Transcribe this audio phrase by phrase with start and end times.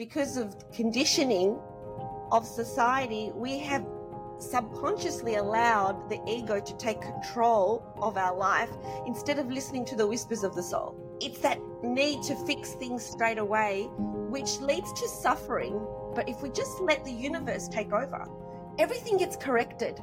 [0.00, 1.58] because of conditioning
[2.32, 3.86] of society, we have
[4.38, 8.70] subconsciously allowed the ego to take control of our life
[9.06, 10.96] instead of listening to the whispers of the soul.
[11.20, 15.78] It's that need to fix things straight away, which leads to suffering.
[16.14, 18.26] But if we just let the universe take over,
[18.78, 20.00] everything gets corrected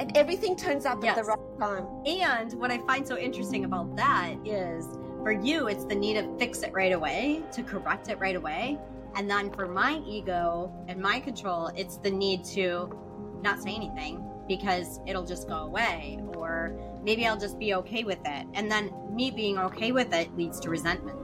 [0.00, 1.16] and everything turns up yes.
[1.16, 1.86] at the right time.
[2.06, 4.88] And what I find so interesting about that is
[5.22, 8.80] for you, it's the need to fix it right away, to correct it right away.
[9.14, 12.98] And then for my ego and my control, it's the need to
[13.42, 18.20] not say anything because it'll just go away or maybe I'll just be okay with
[18.24, 18.46] it.
[18.54, 21.18] And then me being okay with it leads to resentment.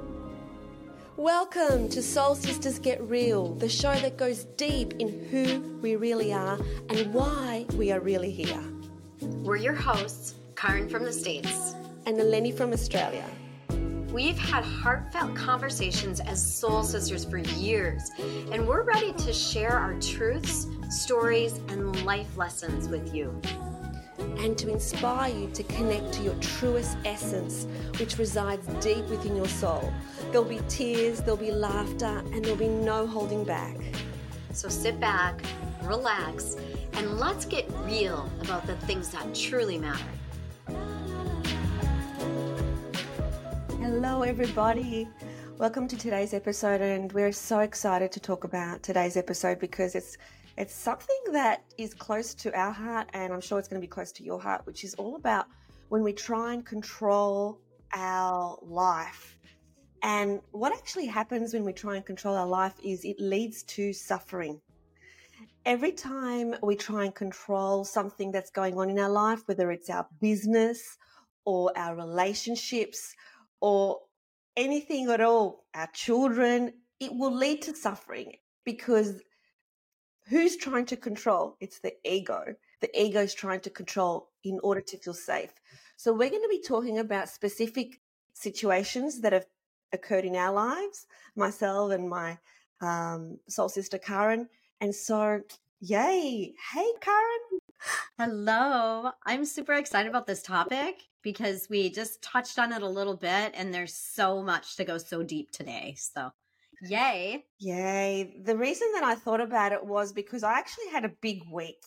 [1.17, 6.33] Welcome to Soul Sisters Get Real, the show that goes deep in who we really
[6.33, 6.59] are
[6.91, 8.63] and why we are really here.
[9.21, 11.75] We're your hosts, Caryn from the States
[12.07, 13.25] and Eleni from Australia.
[14.13, 18.11] We've had heartfelt conversations as soul sisters for years,
[18.51, 23.39] and we're ready to share our truths, stories, and life lessons with you.
[24.19, 27.67] And to inspire you to connect to your truest essence,
[27.99, 29.93] which resides deep within your soul.
[30.33, 33.77] There'll be tears, there'll be laughter, and there'll be no holding back.
[34.55, 35.43] So sit back,
[35.83, 36.57] relax,
[36.95, 40.18] and let's get real about the things that truly matter.
[43.91, 45.09] Hello, everybody.
[45.57, 50.19] Welcome to today's episode, and we're so excited to talk about today's episode because it's
[50.59, 53.91] it's something that is close to our heart, and I'm sure it's going to be
[53.91, 55.47] close to your heart, which is all about
[55.89, 57.61] when we try and control
[57.95, 59.39] our life.
[60.03, 63.95] And what actually happens when we try and control our life is it leads to
[63.95, 64.61] suffering.
[65.65, 69.89] Every time we try and control something that's going on in our life, whether it's
[69.89, 70.99] our business
[71.47, 73.15] or our relationships
[73.61, 74.01] or
[74.57, 78.35] anything at all, our children, it will lead to suffering
[78.65, 79.23] because
[80.29, 81.57] who's trying to control?
[81.61, 82.55] It's the ego.
[82.81, 85.53] The ego is trying to control in order to feel safe.
[85.97, 88.01] So we're going to be talking about specific
[88.35, 89.47] situations that have
[89.93, 92.39] occurred in our lives, myself and my
[92.81, 94.47] um, soul sister Caryn.
[94.81, 95.41] And so,
[95.81, 96.55] yay.
[96.73, 97.59] Hey, Caryn.
[98.19, 99.11] Hello.
[99.25, 103.53] I'm super excited about this topic because we just touched on it a little bit
[103.55, 105.95] and there's so much to go so deep today.
[105.97, 106.33] So,
[106.83, 107.45] yay.
[107.59, 108.41] Yay.
[108.45, 111.83] The reason that I thought about it was because I actually had a big week.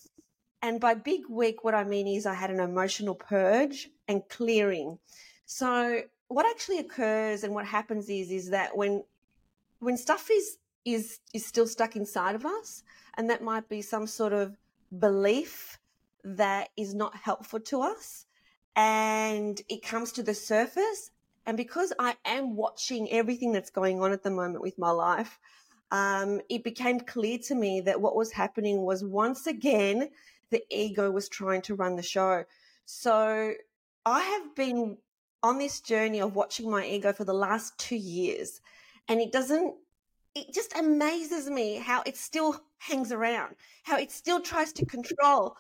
[0.62, 5.00] And by big week, what I mean is I had an emotional purge and clearing.
[5.46, 9.03] So, what actually occurs and what happens is is that when
[9.80, 12.84] when stuff is is is still stuck inside of us
[13.18, 14.56] and that might be some sort of
[14.97, 15.78] belief
[16.23, 18.25] that is not helpful to us
[18.75, 21.11] and it comes to the surface.
[21.45, 25.39] And because I am watching everything that's going on at the moment with my life,
[25.91, 30.09] um, it became clear to me that what was happening was once again,
[30.51, 32.45] the ego was trying to run the show.
[32.85, 33.53] So
[34.05, 34.97] I have been
[35.43, 38.61] on this journey of watching my ego for the last two years,
[39.07, 39.75] and it doesn't,
[40.35, 45.57] it just amazes me how it still hangs around, how it still tries to control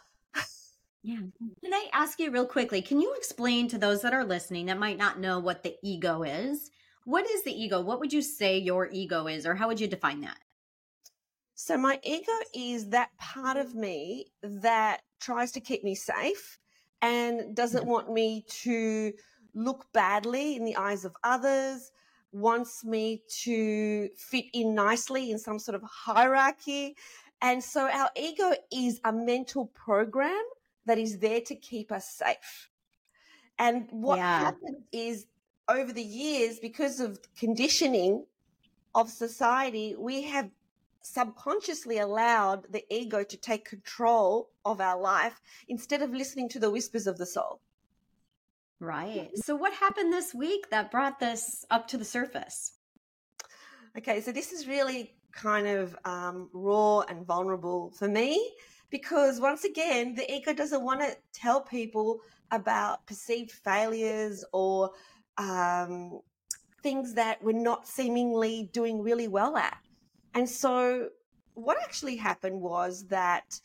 [1.03, 1.17] yeah.
[1.63, 2.81] Can I ask you real quickly?
[2.81, 6.23] Can you explain to those that are listening that might not know what the ego
[6.23, 6.69] is?
[7.05, 7.81] What is the ego?
[7.81, 10.37] What would you say your ego is, or how would you define that?
[11.55, 16.59] So, my ego is that part of me that tries to keep me safe
[17.01, 17.89] and doesn't mm-hmm.
[17.89, 19.11] want me to
[19.55, 21.91] look badly in the eyes of others,
[22.31, 26.95] wants me to fit in nicely in some sort of hierarchy.
[27.41, 30.43] And so, our ego is a mental program
[30.85, 32.69] that is there to keep us safe.
[33.59, 34.39] And what yeah.
[34.39, 35.27] happens is
[35.69, 38.25] over the years, because of conditioning
[38.95, 40.49] of society, we have
[41.01, 46.69] subconsciously allowed the ego to take control of our life instead of listening to the
[46.69, 47.61] whispers of the soul.
[48.79, 49.29] Right.
[49.35, 52.73] So, what happened this week that brought this up to the surface?
[53.97, 58.53] Okay, so this is really kind of um, raw and vulnerable for me
[58.91, 62.19] because once again, the ego doesn't want to tell people
[62.51, 64.91] about perceived failures or
[65.37, 66.19] um,
[66.83, 69.77] things that we're not seemingly doing really well at.
[70.33, 71.09] And so,
[71.53, 73.59] what actually happened was that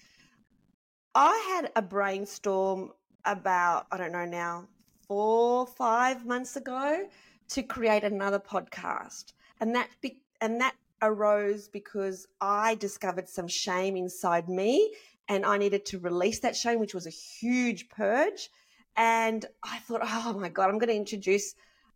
[1.15, 2.93] I had a brainstorm
[3.25, 4.69] about, I don't know now,
[5.09, 7.07] four, five months ago
[7.49, 9.33] to create another podcast.
[9.61, 14.93] And that, be- and that arose because I discovered some shame inside me
[15.29, 18.49] and I needed to release that shame, which was a huge purge.
[18.97, 21.55] And I thought, oh my God, I'm going to introduce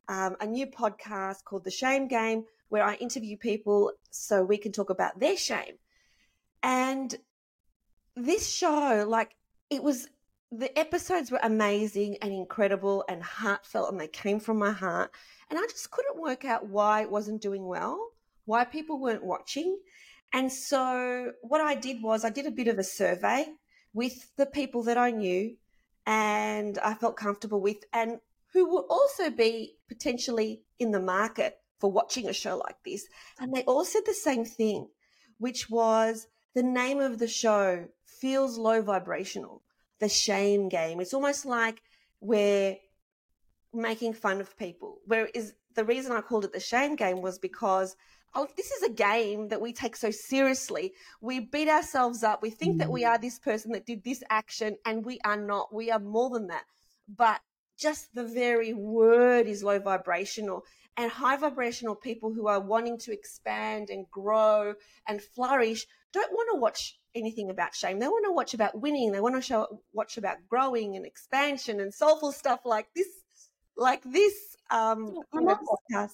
[0.09, 4.73] um, a new podcast called The Shame Game, where I interview people so we can
[4.73, 5.77] talk about their shame.
[6.63, 7.15] And
[8.17, 9.35] this show, like,
[9.71, 10.09] it was
[10.53, 15.13] the episodes were amazing and incredible and heartfelt, and they came from my heart.
[15.49, 18.11] And I just couldn't work out why it wasn't doing well,
[18.45, 19.79] why people weren't watching.
[20.33, 23.47] And so, what I did was, I did a bit of a survey
[23.93, 25.57] with the people that I knew
[26.07, 28.21] and I felt comfortable with, and
[28.53, 33.07] who would also be potentially in the market for watching a show like this.
[33.39, 34.89] And they all said the same thing,
[35.39, 39.63] which was the name of the show feels low vibrational,
[39.99, 41.01] the shame game.
[41.01, 41.83] It's almost like
[42.21, 42.77] we're
[43.73, 44.99] making fun of people.
[45.07, 47.97] Whereas the reason I called it the shame game was because
[48.35, 50.93] oh, this is a game that we take so seriously.
[51.21, 52.43] We beat ourselves up.
[52.43, 52.79] We think mm.
[52.79, 53.09] that we mm.
[53.09, 55.75] are this person that did this action, and we are not.
[55.75, 56.65] We are more than that.
[57.09, 57.41] But
[57.79, 60.65] just the very word is low vibrational.
[60.97, 64.75] And high vibrational people who are wanting to expand and grow
[65.09, 67.99] and flourish don't want to watch anything about shame.
[67.99, 69.13] They want to watch about winning.
[69.13, 73.09] They want to show, watch about growing and expansion and soulful stuff like this,
[73.77, 74.35] like this
[74.71, 76.13] um, podcast.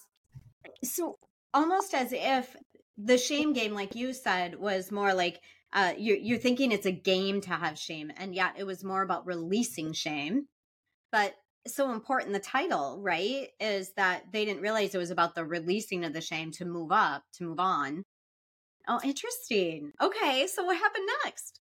[0.84, 1.18] So
[1.56, 2.54] almost as if
[2.98, 5.40] the shame game, like you said, was more like
[5.72, 9.02] uh, you're, you're thinking it's a game to have shame, and yet it was more
[9.02, 10.46] about releasing shame.
[11.10, 11.34] But
[11.66, 16.04] so important the title right is that they didn't realize it was about the releasing
[16.04, 18.04] of the shame to move up to move on.
[18.86, 19.90] Oh interesting.
[20.00, 21.58] Okay so what happened next?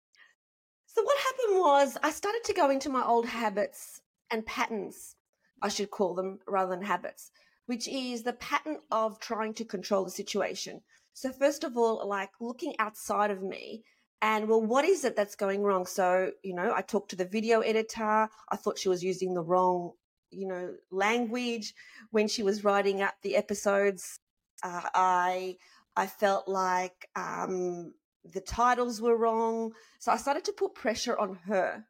[0.86, 4.00] So what happened was i started to go into my old habits
[4.32, 5.16] and patterns
[5.62, 7.32] i should call them rather than habits
[7.66, 10.82] which is the pattern of trying to control the situation.
[11.14, 13.84] So first of all like looking outside of me
[14.22, 15.86] and well what is it that's going wrong?
[15.86, 18.30] So you know i talked to the video editor.
[18.50, 19.92] I thought she was using the wrong
[20.32, 21.74] you know language
[22.12, 24.20] when she was writing up the episodes.
[24.64, 25.58] Uh, i
[25.96, 27.94] i felt like um,
[28.34, 29.72] the titles were wrong.
[30.00, 31.86] So i started to put pressure on her.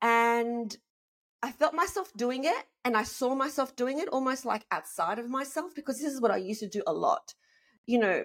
[0.00, 0.76] And
[1.42, 5.28] i felt myself doing it and i saw myself doing it almost like outside of
[5.28, 7.34] myself because this is what i used to do a lot
[7.86, 8.24] you know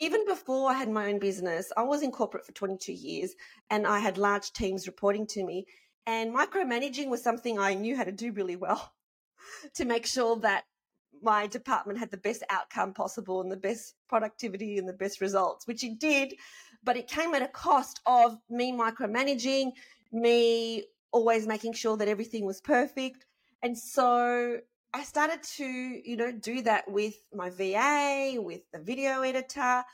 [0.00, 3.34] even before I had my own business, I was in corporate for 22 years
[3.68, 5.66] and I had large teams reporting to me.
[6.06, 8.92] And micromanaging was something I knew how to do really well
[9.74, 10.64] to make sure that
[11.20, 15.66] my department had the best outcome possible and the best productivity and the best results,
[15.66, 16.34] which it did.
[16.84, 19.72] But it came at a cost of me micromanaging,
[20.12, 23.24] me always making sure that everything was perfect.
[23.62, 24.58] And so
[24.94, 29.84] I started to, you know, do that with my VA, with the video editor.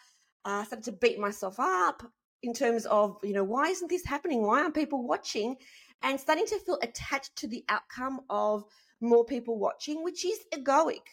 [0.45, 2.03] Uh, I started to beat myself up
[2.43, 4.43] in terms of, you know, why isn't this happening?
[4.43, 5.57] Why aren't people watching?
[6.03, 8.65] And starting to feel attached to the outcome of
[9.01, 11.07] more people watching, which is egoic.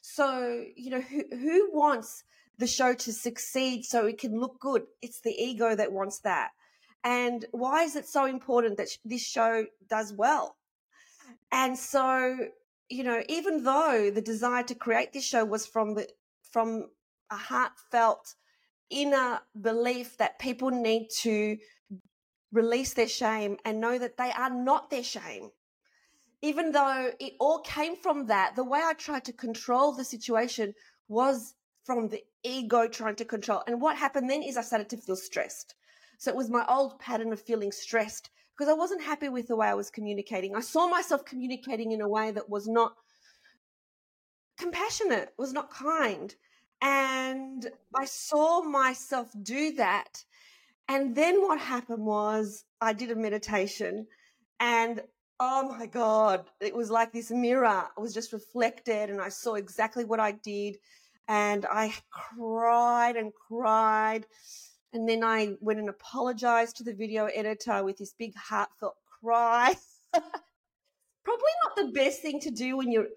[0.00, 2.24] So, you know, who, who wants
[2.58, 4.82] the show to succeed so it can look good?
[5.00, 6.50] It's the ego that wants that.
[7.04, 10.56] And why is it so important that this show does well?
[11.50, 12.36] And so
[12.92, 16.06] you know, even though the desire to create this show was from the
[16.42, 16.90] from
[17.30, 18.34] a heartfelt
[18.90, 21.56] inner belief that people need to
[22.52, 25.48] release their shame and know that they are not their shame.
[26.42, 30.74] Even though it all came from that, the way I tried to control the situation
[31.08, 31.54] was
[31.84, 33.62] from the ego trying to control.
[33.66, 35.74] And what happened then is I started to feel stressed.
[36.22, 39.56] So it was my old pattern of feeling stressed because I wasn't happy with the
[39.56, 40.54] way I was communicating.
[40.54, 42.94] I saw myself communicating in a way that was not
[44.56, 46.32] compassionate, was not kind.
[46.80, 50.24] And I saw myself do that.
[50.88, 54.06] And then what happened was I did a meditation
[54.60, 55.02] and
[55.40, 57.86] oh my God, it was like this mirror.
[57.96, 60.76] Was just reflected and I saw exactly what I did.
[61.26, 64.24] And I cried and cried
[64.92, 69.74] and then I went and apologized to the video editor with this big heartfelt cry.
[71.24, 73.08] Probably not the best thing to do when you're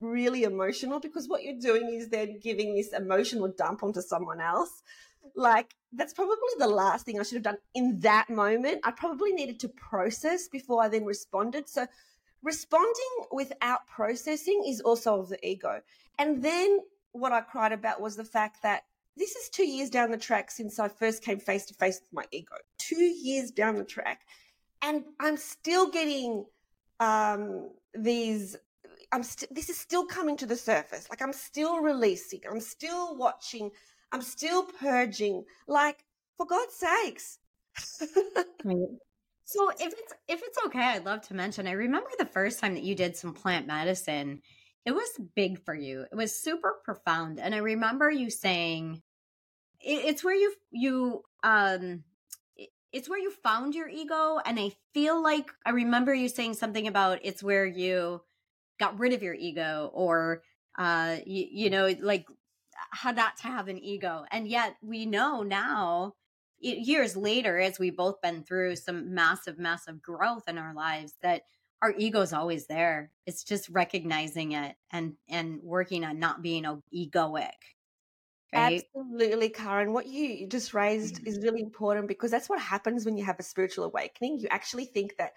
[0.00, 4.82] really emotional because what you're doing is then giving this emotional dump onto someone else.
[5.34, 8.80] Like, that's probably the last thing I should have done in that moment.
[8.84, 11.68] I probably needed to process before I then responded.
[11.68, 11.86] So,
[12.42, 12.92] responding
[13.32, 15.80] without processing is also of the ego.
[16.18, 16.80] And then
[17.12, 18.84] what I cried about was the fact that
[19.16, 22.12] this is two years down the track since I first came face to face with
[22.12, 22.56] my ego.
[22.78, 24.22] Two years down the track.
[24.82, 26.44] And I'm still getting
[27.00, 28.56] um, these.
[29.12, 31.08] I'm st- this is still coming to the surface.
[31.08, 32.40] Like I'm still releasing.
[32.50, 33.70] I'm still watching.
[34.12, 35.44] I'm still purging.
[35.68, 36.04] Like
[36.36, 37.38] for God's sakes.
[39.44, 41.66] So if it's if it's okay, I'd love to mention.
[41.66, 44.40] I remember the first time that you did some plant medicine
[44.84, 46.04] it was big for you.
[46.10, 47.40] It was super profound.
[47.40, 49.02] And I remember you saying
[49.80, 52.04] it, it's where you you um
[52.92, 56.86] it's where you found your ego and I feel like I remember you saying something
[56.86, 58.22] about it's where you
[58.78, 60.42] got rid of your ego or
[60.78, 62.26] uh you, you know like
[62.90, 64.24] how not to have an ego.
[64.30, 66.14] And yet we know now
[66.60, 71.42] years later as we've both been through some massive massive growth in our lives that
[71.82, 76.64] our ego is always there it's just recognizing it and and working on not being
[76.94, 77.50] egoic
[78.52, 78.84] right?
[78.94, 81.26] absolutely caryn what you just raised mm-hmm.
[81.26, 84.84] is really important because that's what happens when you have a spiritual awakening you actually
[84.84, 85.32] think that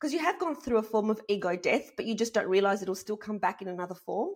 [0.00, 2.82] because you have gone through a form of ego death but you just don't realize
[2.82, 4.30] it'll still come back in another form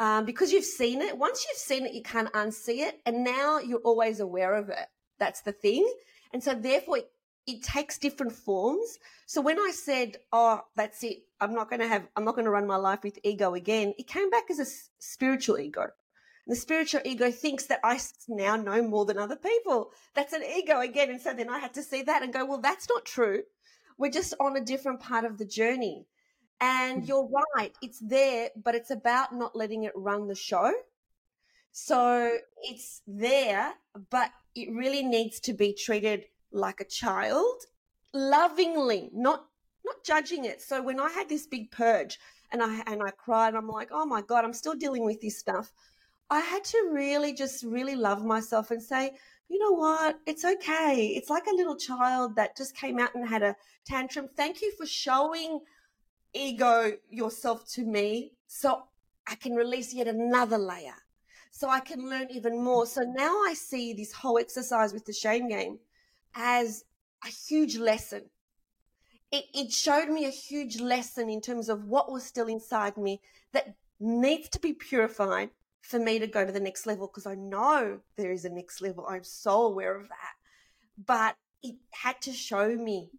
[0.00, 3.58] um, because you've seen it once you've seen it you can't unsee it and now
[3.58, 4.88] you're always aware of it
[5.18, 5.88] that's the thing.
[6.32, 7.10] And so therefore it,
[7.48, 8.98] it takes different forms.
[9.26, 11.24] So when I said, "Oh, that's it.
[11.40, 13.94] I'm not going to have I'm not going to run my life with ego again."
[13.98, 14.66] It came back as a
[14.98, 15.82] spiritual ego.
[15.82, 19.92] And the spiritual ego thinks that I now know more than other people.
[20.14, 21.10] That's an ego again.
[21.10, 23.44] And so then I had to see that and go, "Well, that's not true.
[23.96, 26.06] We're just on a different part of the journey."
[26.60, 27.06] And hmm.
[27.06, 30.72] you're right, it's there, but it's about not letting it run the show.
[31.72, 33.74] So it's there,
[34.10, 37.64] but it really needs to be treated like a child,
[38.14, 39.44] lovingly, not
[39.84, 40.60] not judging it.
[40.60, 42.18] So when I had this big purge
[42.52, 45.38] and I and I cried, I'm like, oh my god, I'm still dealing with this
[45.38, 45.72] stuff.
[46.30, 49.12] I had to really just really love myself and say,
[49.48, 50.18] you know what?
[50.26, 51.06] It's okay.
[51.16, 54.28] It's like a little child that just came out and had a tantrum.
[54.36, 55.60] Thank you for showing
[56.34, 58.82] ego yourself to me so
[59.26, 60.96] I can release yet another layer
[61.50, 62.86] so I can learn even more.
[62.86, 65.78] So now I see this whole exercise with the shame game
[66.38, 66.84] as
[67.24, 68.22] a huge lesson.
[69.30, 73.20] It, it showed me a huge lesson in terms of what was still inside me
[73.52, 75.50] that needs to be purified
[75.82, 78.80] for me to go to the next level because I know there is a next
[78.80, 79.06] level.
[79.06, 80.34] I'm so aware of that.
[81.04, 83.10] But it had to show me,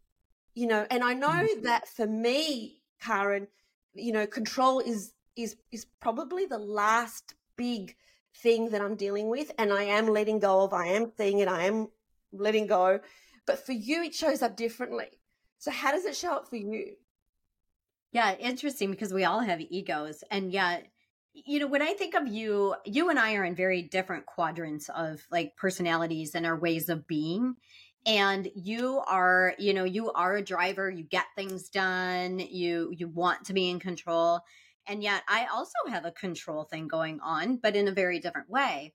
[0.56, 1.64] you know, and I know mm-hmm.
[1.64, 3.48] that for me, Caryn,
[3.94, 7.96] you know, control is is is probably the last big
[8.42, 11.48] thing that I'm dealing with and I am letting go of, I am seeing it,
[11.48, 11.90] I am
[12.32, 13.00] letting go.
[13.46, 15.08] But for you, it shows up differently.
[15.58, 16.94] So, how does it show up for you?
[18.12, 20.24] Yeah, interesting because we all have egos.
[20.32, 20.88] And yet,
[21.34, 24.90] you know, when I think of you, you and I are in very different quadrants
[24.90, 27.56] of like personalities and our ways of being.
[28.06, 33.08] And you are, you know, you are a driver, you get things done, you you
[33.10, 34.40] want to be in control.
[34.88, 38.50] And yet I also have a control thing going on, but in a very different
[38.50, 38.94] way.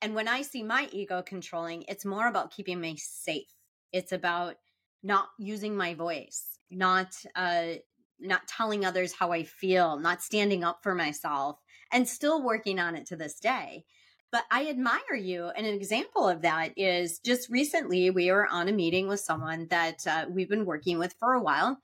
[0.00, 3.52] And when I see my ego controlling, it's more about keeping me safe.
[3.92, 4.56] It's about
[5.02, 7.74] not using my voice, not uh
[8.20, 11.60] not telling others how I feel, not standing up for myself,
[11.92, 13.84] and still working on it to this day.
[14.32, 15.46] But I admire you.
[15.46, 19.68] And an example of that is just recently we were on a meeting with someone
[19.68, 21.78] that uh, we've been working with for a while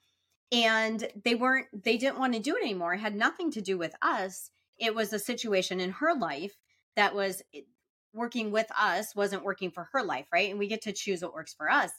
[0.52, 3.76] and they weren't they didn't want to do it anymore it had nothing to do
[3.76, 6.56] with us it was a situation in her life
[6.96, 7.42] that was
[8.14, 11.34] working with us wasn't working for her life right and we get to choose what
[11.34, 11.90] works for us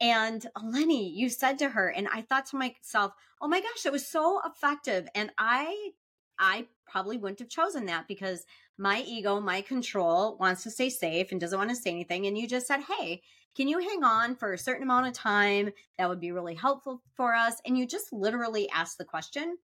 [0.00, 3.92] and lenny you said to her and i thought to myself oh my gosh it
[3.92, 5.90] was so effective and i
[6.38, 8.44] i probably wouldn't have chosen that because
[8.78, 12.36] my ego my control wants to stay safe and doesn't want to say anything and
[12.36, 13.22] you just said hey
[13.56, 15.70] can you hang on for a certain amount of time?
[15.96, 17.54] That would be really helpful for us.
[17.64, 19.56] And you just literally asked the question.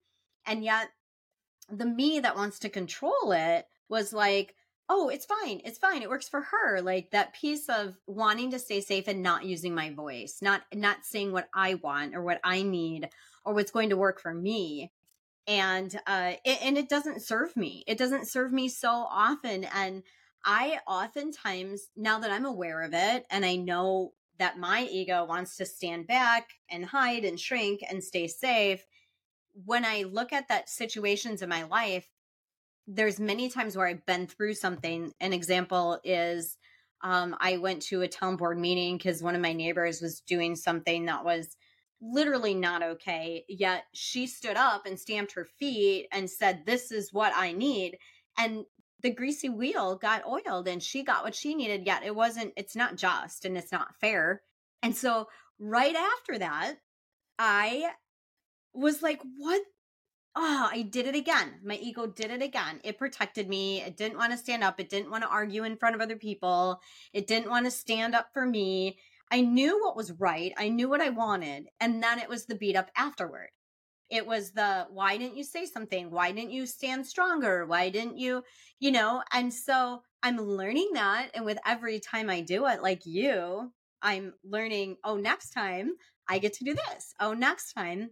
[0.47, 0.89] And yet,
[1.71, 4.55] the me that wants to control it was like,
[4.95, 5.63] oh, it's fine.
[5.65, 6.03] It's fine.
[6.03, 6.83] It works for her.
[6.83, 10.99] Like that piece of wanting to stay safe and not using my voice, not not
[11.03, 13.09] saying what I want or what I need
[13.45, 14.93] or what's going to work for me.
[15.47, 17.85] And uh it, and it doesn't serve me.
[17.87, 20.03] It doesn't serve me so often and
[20.45, 25.57] I oftentimes, now that I'm aware of it and I know that my ego wants
[25.57, 28.85] to stand back and hide and shrink and stay safe,
[29.65, 32.09] when I look at that situations in my life,
[32.87, 35.13] there's many times where I've been through something.
[35.21, 36.59] An example is
[37.03, 40.57] um, I went to a town board meeting because one of my neighbors was doing
[40.57, 41.57] something that was
[42.01, 43.45] literally not okay.
[43.49, 47.99] Yet she stood up and stamped her feet and said, This is what I need.
[48.39, 48.65] And
[49.03, 52.77] the greasy wheel got oiled and she got what she needed yet it wasn't it's
[52.77, 54.43] not just and it's not fair
[54.83, 56.75] and so right after that
[57.39, 57.91] i
[58.73, 59.63] was like what
[60.35, 64.19] oh i did it again my ego did it again it protected me it didn't
[64.19, 66.81] want to stand up it didn't want to argue in front of other people
[67.13, 68.99] it didn't want to stand up for me
[69.31, 72.55] i knew what was right i knew what i wanted and then it was the
[72.55, 73.49] beat up afterward
[74.11, 76.11] It was the why didn't you say something?
[76.11, 77.67] Why didn't you stand stronger?
[77.67, 78.45] Why didn't you,
[78.79, 79.23] you know?
[79.33, 81.31] And so I'm learning that.
[81.35, 83.73] And with every time I do it, like you,
[84.03, 85.93] I'm learning, oh, next time
[86.29, 87.15] I get to do this.
[87.21, 88.11] Oh, next time.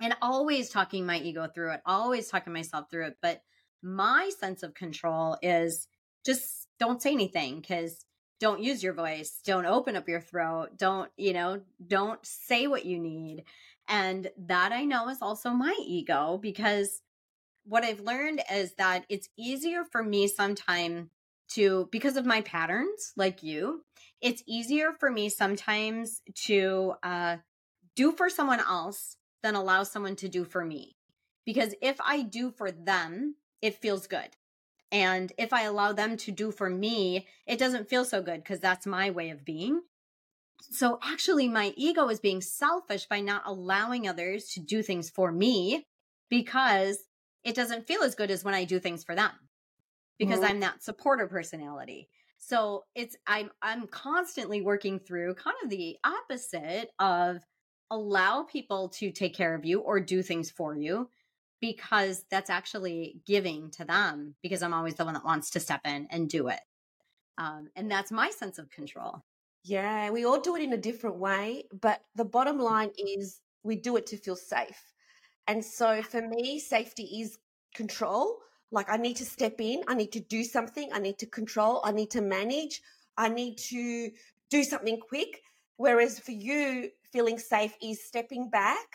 [0.00, 3.16] And always talking my ego through it, always talking myself through it.
[3.20, 3.42] But
[3.82, 5.88] my sense of control is
[6.24, 8.04] just don't say anything because
[8.40, 12.84] don't use your voice don't open up your throat don't you know don't say what
[12.84, 13.44] you need
[13.88, 17.00] and that i know is also my ego because
[17.64, 21.08] what i've learned is that it's easier for me sometimes
[21.48, 23.82] to because of my patterns like you
[24.20, 27.36] it's easier for me sometimes to uh
[27.96, 30.96] do for someone else than allow someone to do for me
[31.44, 34.36] because if i do for them it feels good
[34.90, 38.60] and if I allow them to do for me, it doesn't feel so good because
[38.60, 39.82] that's my way of being.
[40.70, 45.30] So actually, my ego is being selfish by not allowing others to do things for
[45.30, 45.84] me
[46.30, 46.98] because
[47.44, 49.30] it doesn't feel as good as when I do things for them
[50.18, 50.52] because mm-hmm.
[50.52, 52.08] I'm that supporter personality.
[52.38, 57.38] So it's I'm I'm constantly working through kind of the opposite of
[57.90, 61.08] allow people to take care of you or do things for you
[61.60, 65.80] because that's actually giving to them because I'm always the one that wants to step
[65.84, 66.60] in and do it.
[67.36, 69.22] Um, and that's my sense of control.
[69.64, 73.76] Yeah, we all do it in a different way, but the bottom line is we
[73.76, 74.92] do it to feel safe.
[75.46, 77.38] And so for me, safety is
[77.74, 78.38] control.
[78.70, 81.80] Like I need to step in, I need to do something, I need to control,
[81.84, 82.82] I need to manage,
[83.16, 84.10] I need to
[84.50, 85.42] do something quick.
[85.76, 88.86] Whereas for you, feeling safe is stepping back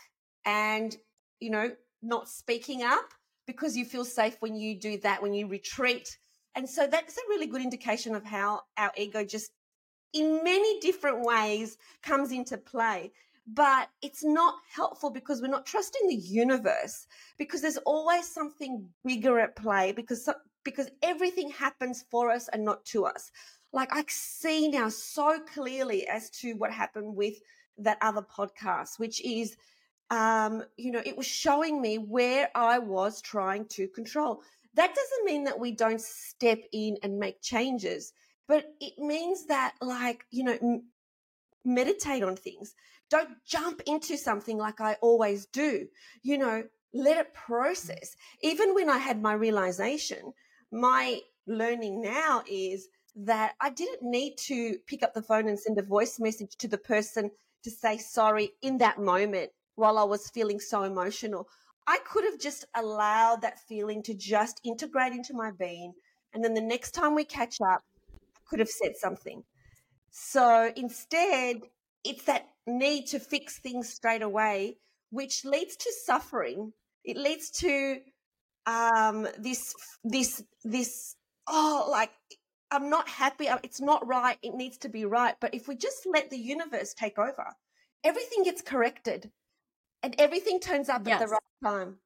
[0.44, 0.96] and,
[1.40, 1.70] you know,
[2.02, 3.08] not speaking up
[3.46, 6.16] because you feel safe when you do that, when you retreat.
[6.54, 9.50] And so that's a really good indication of how our ego just
[10.12, 13.12] in many different ways comes into play.
[13.46, 17.06] But it's not helpful because we're not trusting the universe
[17.36, 20.26] because there's always something bigger at play because
[20.64, 23.30] because everything happens for us and not to us.
[23.74, 27.34] Like I see now so clearly as to what happened with
[27.78, 29.56] that other podcast, which is
[30.10, 34.42] um, you know, it was showing me where I was trying to control.
[34.74, 38.12] That doesn't mean that we don't step in and make changes,
[38.46, 40.84] but it means that, like, you know, m-
[41.64, 42.74] meditate on things.
[43.10, 45.86] Don't jump into something like I always do.
[46.22, 48.16] You know, let it process.
[48.42, 50.32] Even when I had my realization,
[50.70, 55.78] my learning now is that I didn't need to pick up the phone and send
[55.78, 57.30] a voice message to the person
[57.64, 61.48] to say sorry in that moment while I was feeling so emotional.
[61.86, 65.92] I could have just allowed that feeling to just integrate into my being.
[66.32, 67.80] And then the next time we catch up,
[68.12, 69.42] I could have said something.
[70.10, 71.56] So instead,
[72.04, 74.78] it's that need to fix things straight away,
[75.10, 76.72] which leads to suffering.
[77.04, 77.98] It leads to
[78.66, 79.74] um, this,
[80.04, 82.12] this, this, oh, like,
[82.70, 83.48] I'm not happy.
[83.48, 84.38] Uh, it's not right.
[84.42, 85.34] It needs to be right.
[85.40, 87.54] But if we just let the universe take over,
[88.02, 89.30] everything gets corrected
[90.02, 91.20] and everything turns up yes.
[91.20, 91.96] at the right time.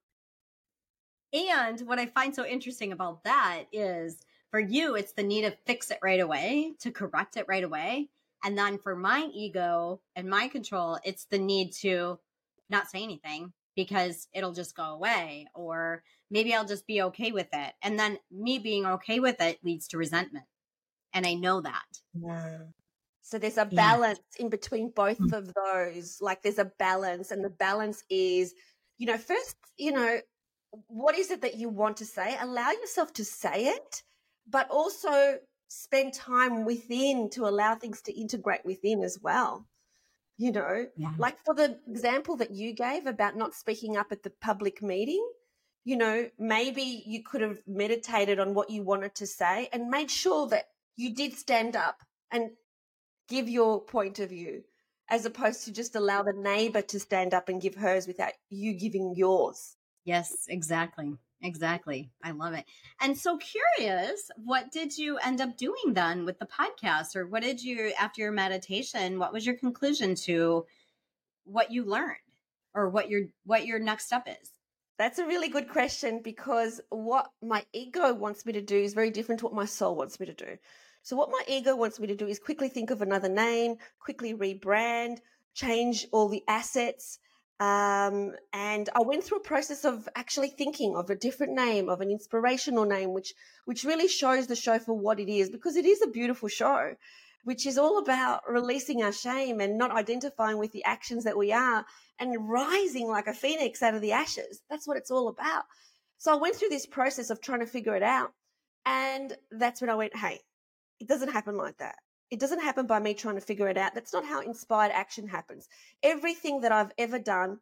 [1.33, 4.19] And what I find so interesting about that is
[4.51, 8.09] for you, it's the need to fix it right away, to correct it right away.
[8.43, 12.19] And then for my ego and my control, it's the need to
[12.69, 17.47] not say anything because it'll just go away, or maybe I'll just be okay with
[17.53, 17.73] it.
[17.81, 20.45] And then me being okay with it leads to resentment.
[21.13, 21.85] And I know that.
[22.13, 22.57] Yeah.
[23.21, 24.45] So there's a balance yeah.
[24.45, 25.33] in between both mm.
[25.33, 26.17] of those.
[26.19, 28.53] Like there's a balance, and the balance is,
[28.97, 30.19] you know, first, you know,
[30.87, 32.37] what is it that you want to say?
[32.39, 34.03] Allow yourself to say it,
[34.47, 39.67] but also spend time within to allow things to integrate within as well.
[40.39, 41.11] You know, yeah.
[41.17, 45.21] like for the example that you gave about not speaking up at the public meeting,
[45.83, 50.09] you know, maybe you could have meditated on what you wanted to say and made
[50.09, 51.97] sure that you did stand up
[52.31, 52.51] and
[53.27, 54.63] give your point of view
[55.09, 58.73] as opposed to just allow the neighbor to stand up and give hers without you
[58.73, 59.75] giving yours.
[60.05, 61.17] Yes, exactly.
[61.41, 62.11] Exactly.
[62.23, 62.65] I love it.
[62.99, 67.43] And so curious, what did you end up doing then with the podcast or what
[67.43, 70.65] did you after your meditation, what was your conclusion to
[71.45, 72.17] what you learned
[72.73, 74.51] or what your what your next step is?
[74.97, 79.11] That's a really good question because what my ego wants me to do is very
[79.11, 80.57] different to what my soul wants me to do.
[81.03, 84.33] So what my ego wants me to do is quickly think of another name, quickly
[84.33, 85.19] rebrand,
[85.53, 87.19] change all the assets.
[87.59, 92.01] Um, and I went through a process of actually thinking of a different name, of
[92.01, 93.33] an inspirational name, which
[93.65, 96.95] which really shows the show for what it is, because it is a beautiful show.
[97.43, 101.51] which is all about releasing our shame and not identifying with the actions that we
[101.51, 101.85] are
[102.19, 104.61] and rising like a phoenix out of the ashes.
[104.69, 105.63] That's what it's all about.
[106.17, 108.33] So I went through this process of trying to figure it out.
[108.85, 110.41] And that's when I went, hey,
[110.99, 111.95] it doesn't happen like that.
[112.31, 113.95] It doesn't happen by me trying to figure it out.
[113.95, 115.67] That's not how inspired action happens.
[116.03, 117.59] Everything that I've ever done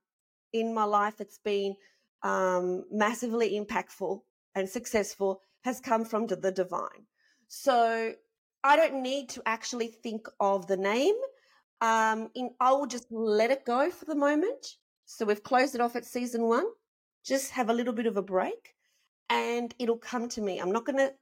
[0.53, 1.75] in my life that's been
[2.23, 4.21] um, massively impactful
[4.55, 7.05] and successful has come from the divine.
[7.47, 8.13] So
[8.63, 11.15] I don't need to actually think of the name.
[11.79, 14.75] Um, in, I will just let it go for the moment.
[15.05, 16.65] So we've closed it off at season one.
[17.23, 18.75] Just have a little bit of a break
[19.29, 20.59] and it'll come to me.
[20.59, 21.13] I'm not going to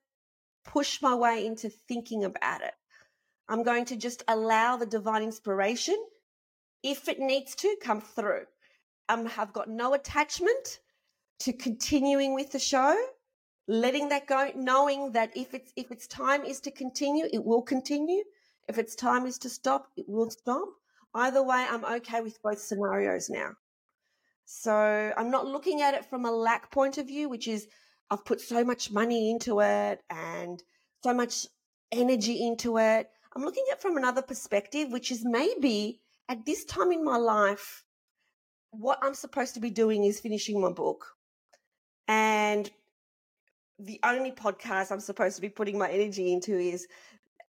[0.64, 2.74] push my way into thinking about it.
[3.48, 5.98] I'm going to just allow the divine inspiration,
[6.84, 8.46] if it needs to, come through.
[9.10, 10.80] Um, I've got no attachment
[11.40, 12.98] to continuing with the show,
[13.68, 17.62] letting that go, knowing that if it's if its time is to continue, it will
[17.62, 18.24] continue.
[18.68, 20.68] If its time is to stop, it will stop.
[21.14, 23.52] Either way, I'm okay with both scenarios now.
[24.46, 27.68] So I'm not looking at it from a lack point of view, which is
[28.10, 30.62] I've put so much money into it and
[31.04, 31.48] so much
[31.92, 33.10] energy into it.
[33.36, 37.18] I'm looking at it from another perspective, which is maybe at this time in my
[37.18, 37.84] life,
[38.72, 41.06] what I'm supposed to be doing is finishing my book.
[42.08, 42.70] And
[43.78, 46.88] the only podcast I'm supposed to be putting my energy into is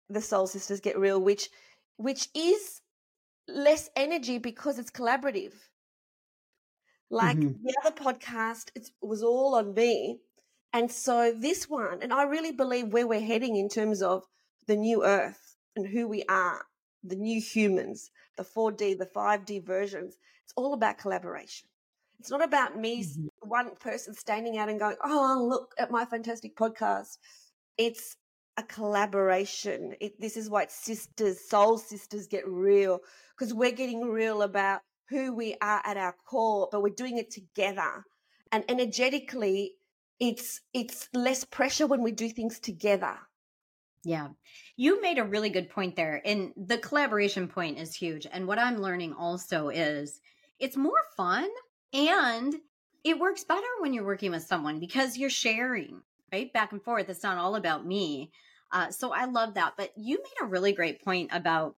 [0.10, 1.50] the Soul Sisters Get Real, which
[1.98, 2.82] which is
[3.48, 5.54] less energy because it's collaborative.
[7.10, 7.64] Like mm-hmm.
[7.64, 10.20] the other podcast, it was all on me.
[10.72, 14.24] And so this one, and I really believe where we're heading in terms of
[14.66, 15.43] the new earth
[15.76, 16.66] and who we are,
[17.04, 21.68] the new humans, the 4D, the 5D versions, it's all about collaboration.
[22.20, 23.28] It's not about me, mm-hmm.
[23.42, 27.18] one person standing out and going, Oh, look at my fantastic podcast.
[27.78, 28.16] It's
[28.58, 29.96] a collaboration.
[30.00, 33.00] It, this is why sisters, soul sisters get real
[33.38, 37.32] because we're getting real about who we are at our core, but we're doing it
[37.32, 38.06] together.
[38.52, 39.74] And energetically,
[40.20, 43.18] it's it's less pressure when we do things together.
[44.04, 44.30] Yeah.
[44.76, 46.22] You made a really good point there.
[46.26, 48.28] And the collaboration point is huge.
[48.30, 50.20] And what I'm learning also is
[50.60, 51.50] it's more fun
[51.94, 52.54] and
[53.04, 56.52] it works better when you're working with someone because you're sharing, right?
[56.52, 57.10] Back and forth.
[57.10, 58.32] It's not all about me.
[58.72, 59.74] Uh, so I love that.
[59.78, 61.76] But you made a really great point about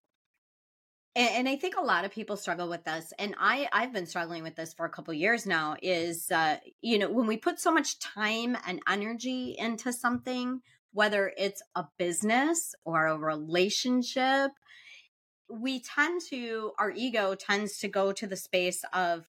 [1.14, 4.04] and, and, I think a lot of people struggle with this, and I I've been
[4.04, 5.76] struggling with this for a couple years now.
[5.82, 10.60] Is uh, you know when we put so much time and energy into something,
[10.96, 14.50] whether it's a business or a relationship,
[15.48, 19.26] we tend to our ego tends to go to the space of,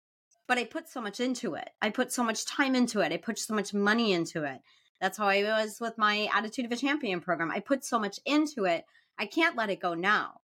[0.48, 1.70] but I put so much into it.
[1.82, 3.12] I put so much time into it.
[3.12, 4.62] I put so much money into it.
[5.02, 7.52] That's how I was with my Attitude of a Champion program.
[7.52, 8.86] I put so much into it.
[9.20, 10.40] I can't let it go now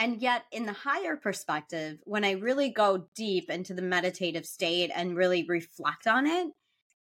[0.00, 4.90] and yet, in the higher perspective, when I really go deep into the meditative state
[4.94, 6.46] and really reflect on it,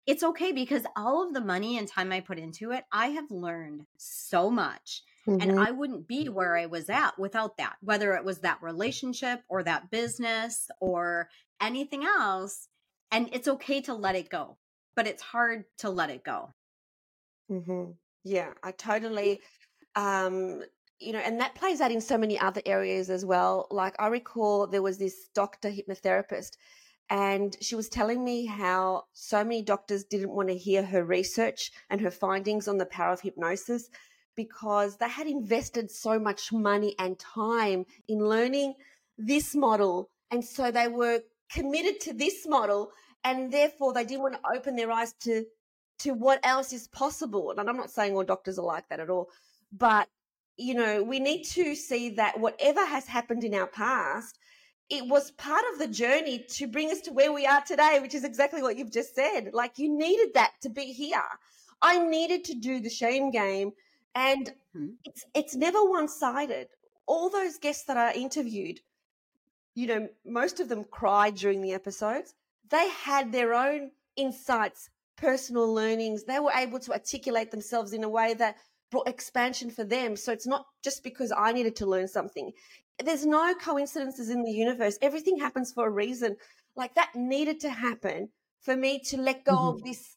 [0.07, 3.29] it's okay because all of the money and time I put into it, I have
[3.29, 5.03] learned so much.
[5.27, 5.41] Mm-hmm.
[5.41, 9.41] And I wouldn't be where I was at without that, whether it was that relationship
[9.49, 11.27] or that business or
[11.61, 12.69] anything else.
[13.11, 14.57] And it's okay to let it go,
[14.95, 16.53] but it's hard to let it go.
[17.51, 17.91] Mm-hmm.
[18.23, 19.41] Yeah, I totally
[19.95, 20.61] um
[20.99, 23.67] you know, and that plays out in so many other areas as well.
[23.69, 26.57] Like I recall there was this doctor hypnotherapist
[27.09, 31.71] and she was telling me how so many doctors didn't want to hear her research
[31.89, 33.89] and her findings on the power of hypnosis
[34.35, 38.73] because they had invested so much money and time in learning
[39.17, 42.91] this model and so they were committed to this model
[43.23, 45.45] and therefore they didn't want to open their eyes to
[45.99, 47.55] to what else is possible.
[47.57, 49.29] And i'm not saying all doctors are like that at all
[49.71, 50.07] but
[50.57, 54.39] you know, we need to see that whatever has happened in our past,
[54.89, 58.15] it was part of the journey to bring us to where we are today, which
[58.15, 59.51] is exactly what you've just said.
[59.53, 61.21] Like you needed that to be here.
[61.81, 63.71] I needed to do the shame game
[64.15, 64.87] and mm-hmm.
[65.03, 66.69] it's it's never one-sided.
[67.05, 68.79] All those guests that I interviewed,
[69.75, 72.33] you know, most of them cried during the episodes.
[72.69, 76.23] They had their own insights, personal learnings.
[76.23, 78.57] They were able to articulate themselves in a way that
[78.89, 80.15] brought expansion for them.
[80.15, 82.51] So it's not just because I needed to learn something.
[83.03, 84.97] There's no coincidences in the universe.
[85.01, 86.35] Everything happens for a reason.
[86.75, 88.29] Like that needed to happen
[88.61, 89.77] for me to let go mm-hmm.
[89.77, 90.15] of this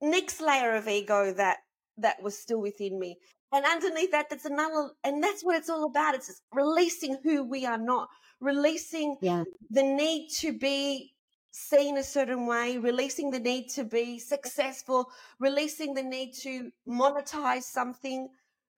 [0.00, 1.58] next layer of ego that
[1.98, 3.18] that was still within me.
[3.52, 6.14] And underneath that, that's another, and that's what it's all about.
[6.14, 8.08] It's releasing who we are not,
[8.40, 9.44] releasing yeah.
[9.70, 11.14] the need to be
[11.52, 15.06] seen a certain way, releasing the need to be successful,
[15.40, 18.28] releasing the need to monetize something,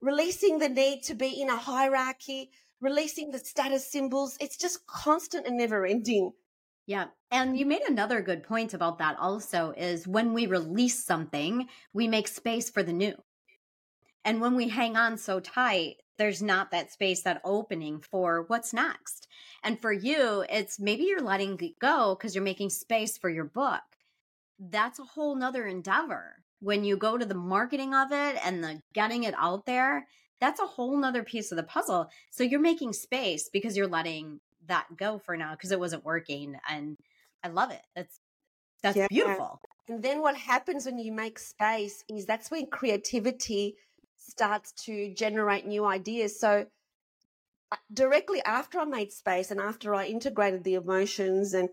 [0.00, 4.36] releasing the need to be in a hierarchy, releasing the status symbols.
[4.40, 6.32] It's just constant and never ending.
[6.86, 7.06] Yeah.
[7.30, 12.08] And you made another good point about that also is when we release something, we
[12.08, 13.14] make space for the new.
[14.24, 18.72] And when we hang on so tight, there's not that space, that opening for what's
[18.72, 19.28] next.
[19.62, 23.82] And for you, it's maybe you're letting go because you're making space for your book.
[24.58, 26.42] That's a whole nother endeavor.
[26.60, 30.08] When you go to the marketing of it and the getting it out there,
[30.40, 32.10] that's a whole nother piece of the puzzle.
[32.30, 36.56] So you're making space because you're letting that go for now because it wasn't working.
[36.68, 36.96] And
[37.42, 37.82] I love it.
[37.94, 38.20] That's
[38.82, 39.08] that's yeah.
[39.08, 39.60] beautiful.
[39.88, 43.74] And then what happens when you make space is that's when creativity
[44.16, 46.38] starts to generate new ideas.
[46.38, 46.66] So
[47.72, 51.68] uh, directly after I made space and after I integrated the emotions and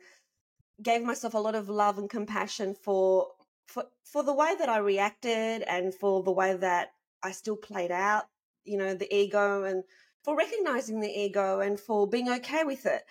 [0.82, 3.28] gave myself a lot of love and compassion for
[3.68, 6.90] for for the way that I reacted and for the way that
[7.24, 8.26] I still played out,
[8.66, 9.84] you know, the ego and
[10.24, 13.04] for recognizing the ego and for being okay with it,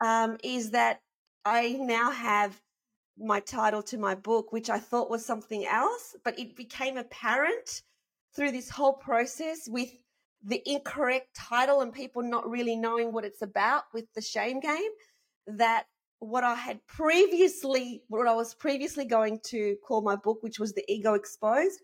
[0.00, 1.00] um, is that
[1.44, 2.60] I now have
[3.18, 7.82] my title to my book, which I thought was something else, but it became apparent
[8.34, 9.90] through this whole process with
[10.44, 14.90] the incorrect title and people not really knowing what it's about with the shame game
[15.46, 15.84] that
[16.18, 20.72] what I had previously, what I was previously going to call my book, which was
[20.72, 21.80] the ego exposed,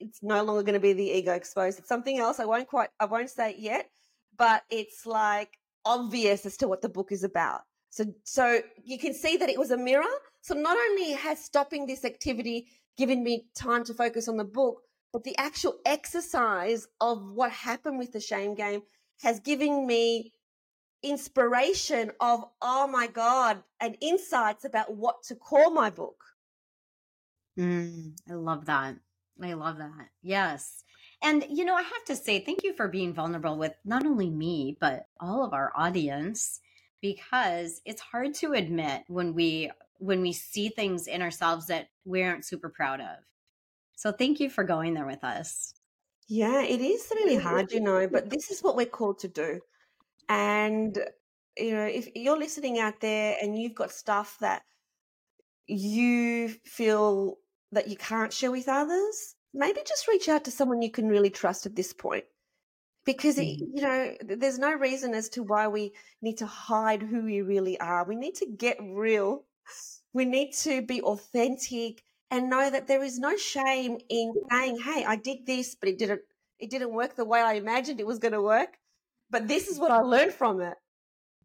[0.00, 1.78] it's no longer going to be the ego exposed.
[1.78, 2.40] It's something else.
[2.40, 3.90] I won't quite, I won't say it yet,
[4.36, 7.62] but it's like obvious as to what the book is about.
[7.90, 10.04] So, so you can see that it was a mirror.
[10.42, 14.82] So not only has stopping this activity given me time to focus on the book,
[15.12, 18.82] but the actual exercise of what happened with the shame game
[19.22, 20.32] has given me
[21.02, 26.22] inspiration of, oh my God, and insights about what to call my book.
[27.58, 28.96] Mm, I love that.
[29.42, 30.08] I love that.
[30.22, 30.84] Yes.
[31.22, 34.30] And, you know, I have to say, thank you for being vulnerable with not only
[34.30, 36.60] me, but all of our audience,
[37.00, 39.70] because it's hard to admit when we
[40.00, 43.16] when we see things in ourselves that we aren't super proud of
[43.98, 45.74] so thank you for going there with us.
[46.28, 49.60] Yeah, it is really hard, you know, but this is what we're called to do.
[50.28, 50.96] And,
[51.56, 54.62] you know, if you're listening out there and you've got stuff that
[55.66, 57.38] you feel
[57.72, 61.30] that you can't share with others, maybe just reach out to someone you can really
[61.30, 62.24] trust at this point.
[63.04, 63.58] Because, mm.
[63.58, 67.78] you know, there's no reason as to why we need to hide who we really
[67.80, 68.04] are.
[68.04, 69.44] We need to get real.
[70.12, 75.04] We need to be authentic and know that there is no shame in saying, "Hey,
[75.04, 76.22] I did this, but it didn't
[76.58, 78.78] it didn't work the way I imagined it was going to work,
[79.30, 80.76] but this is what I learned from it."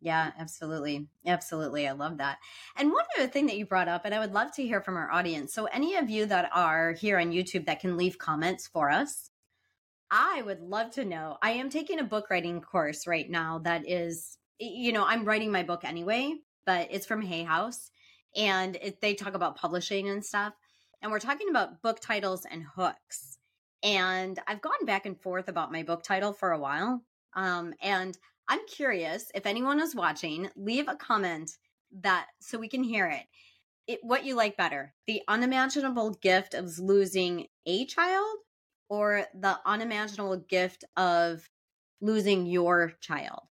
[0.03, 1.07] Yeah, absolutely.
[1.25, 1.87] Absolutely.
[1.87, 2.39] I love that.
[2.75, 4.97] And one other thing that you brought up, and I would love to hear from
[4.97, 5.53] our audience.
[5.53, 9.31] So, any of you that are here on YouTube that can leave comments for us,
[10.11, 11.37] I would love to know.
[11.41, 15.53] I am taking a book writing course right now that is, you know, I'm writing
[15.53, 16.35] my book anyway,
[16.65, 17.89] but it's from Hay House
[18.35, 20.53] and it, they talk about publishing and stuff
[21.01, 23.37] and we're talking about book titles and hooks.
[23.83, 27.03] And I've gone back and forth about my book title for a while.
[27.35, 28.17] Um, and
[28.53, 31.57] I'm curious if anyone is watching, leave a comment
[32.01, 33.23] that so we can hear it.
[33.87, 33.99] it.
[34.03, 38.37] What you like better, the unimaginable gift of losing a child
[38.89, 41.49] or the unimaginable gift of
[41.99, 43.41] losing your child?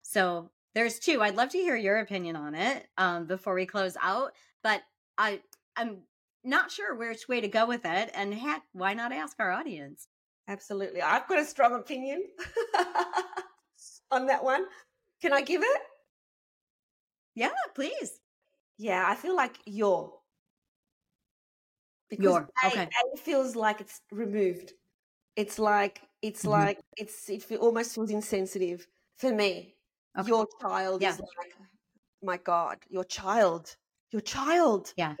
[0.00, 1.20] So there's two.
[1.20, 4.32] I'd love to hear your opinion on it um, before we close out.
[4.62, 4.80] But
[5.18, 5.42] I,
[5.76, 5.98] I'm
[6.42, 8.10] not sure which way to go with it.
[8.14, 10.08] And heck, why not ask our audience?
[10.48, 11.02] Absolutely.
[11.02, 12.24] I've got a strong opinion
[14.10, 14.64] on that one.
[15.20, 15.80] Can I give it?
[17.34, 18.20] Yeah, please.
[18.78, 20.12] Yeah, I feel like you're.
[22.08, 22.48] Because your.
[22.66, 22.88] Okay.
[23.14, 24.72] A, feels like it's removed.
[25.36, 26.50] It's like it's mm-hmm.
[26.50, 29.74] like it's it feel, almost feels insensitive for me.
[30.18, 30.28] Okay.
[30.28, 31.10] Your child yeah.
[31.10, 31.52] is like,
[32.22, 33.76] my God, your child,
[34.10, 34.92] your child.
[34.96, 35.14] Yeah.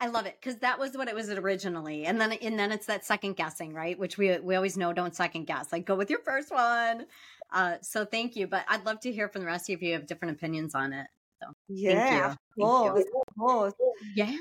[0.00, 2.86] I love it because that was what it was originally, and then and then it's
[2.86, 3.96] that second guessing, right?
[3.96, 5.70] Which we we always know don't second guess.
[5.70, 7.06] Like go with your first one.
[7.52, 9.82] Uh, so thank you, but I'd love to hear from the rest of you if
[9.82, 11.06] you have different opinions on it.
[11.42, 13.74] So yeah, of course, of course.
[14.14, 14.32] Yeah.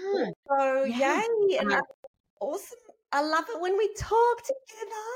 [0.47, 1.21] So yeah.
[1.21, 1.81] yay, and
[2.39, 2.77] awesome.
[3.11, 5.09] I love it when we talk together,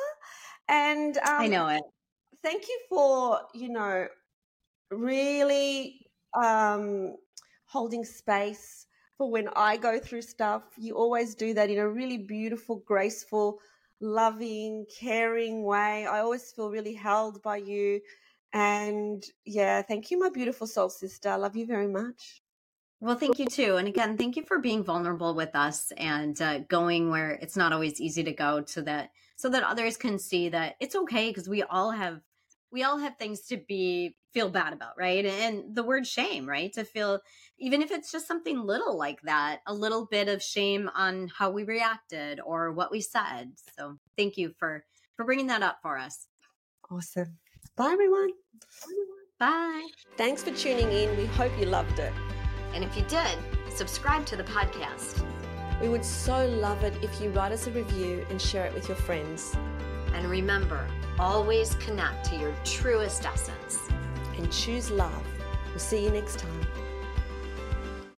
[0.67, 1.83] and um, I know it.
[2.43, 4.07] Thank you for you know
[4.91, 7.15] really um,
[7.65, 10.63] holding space for when I go through stuff.
[10.77, 13.59] You always do that in a really beautiful, graceful,
[14.01, 16.05] loving, caring way.
[16.05, 18.01] I always feel really held by you.
[18.53, 21.29] And yeah, thank you, my beautiful soul sister.
[21.29, 22.41] I love you very much.
[23.01, 23.75] Well, thank you too.
[23.75, 27.73] And again, thank you for being vulnerable with us and uh, going where it's not
[27.73, 31.49] always easy to go to that so that others can see that it's okay because
[31.49, 32.21] we all have
[32.71, 35.25] we all have things to be feel bad about, right?
[35.25, 36.71] And the word shame, right?
[36.73, 37.21] To feel
[37.57, 41.49] even if it's just something little like that, a little bit of shame on how
[41.49, 43.53] we reacted or what we said.
[43.77, 44.83] So, thank you for
[45.15, 46.27] for bringing that up for us.
[46.91, 47.37] Awesome.
[47.77, 48.29] Bye everyone.
[49.39, 49.87] Bye.
[50.17, 51.17] Thanks for tuning in.
[51.17, 52.13] We hope you loved it.
[52.73, 53.37] And if you did,
[53.69, 55.25] subscribe to the podcast.
[55.81, 58.87] We would so love it if you write us a review and share it with
[58.87, 59.55] your friends.
[60.13, 60.87] And remember,
[61.19, 63.79] always connect to your truest essence.
[64.37, 65.25] And choose love.
[65.69, 66.64] We'll see you next time.